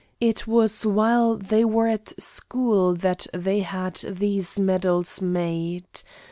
[0.19, 5.85] It was while they were at school that they had these medals made.